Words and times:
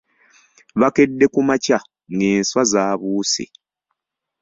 Bakedde 0.79 1.25
ku 1.33 1.39
makya 1.47 1.79
ng'enswa 2.15 2.61
zaabuuse. 2.71 3.45